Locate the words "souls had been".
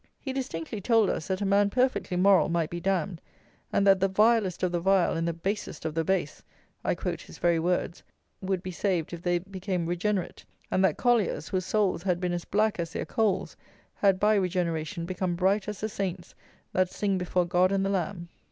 11.67-12.33